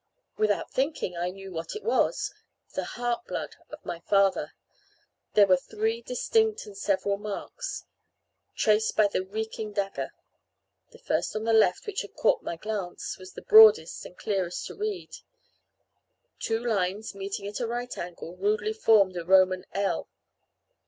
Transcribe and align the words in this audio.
Without 0.35 0.71
thinking, 0.71 1.15
I 1.15 1.29
knew 1.29 1.51
what 1.53 1.75
it 1.75 1.83
was 1.83 2.33
the 2.73 2.85
heart 2.85 3.23
blood 3.27 3.55
of 3.69 3.85
my 3.85 3.99
father. 3.99 4.53
There 5.35 5.45
were 5.45 5.57
three 5.57 6.01
distinct 6.01 6.65
and 6.65 6.75
several 6.75 7.17
marks, 7.17 7.85
traced 8.55 8.95
by 8.97 9.09
the 9.09 9.23
reeking 9.23 9.73
dagger. 9.73 10.11
The 10.89 10.97
first 10.97 11.35
on 11.35 11.43
the 11.43 11.53
left, 11.53 11.85
which 11.85 12.01
had 12.01 12.15
caught 12.15 12.41
my 12.41 12.55
glance, 12.55 13.19
was 13.19 13.33
the 13.33 13.43
broadest 13.43 14.03
and 14.03 14.17
clearest 14.17 14.65
to 14.65 14.75
read. 14.75 15.17
Two 16.39 16.65
lines, 16.65 17.13
meeting 17.13 17.45
at 17.45 17.59
a 17.59 17.67
right 17.67 17.95
angle, 17.95 18.35
rudely 18.35 18.73
formed 18.73 19.15
a 19.17 19.23
Roman 19.23 19.65
L. 19.71 20.07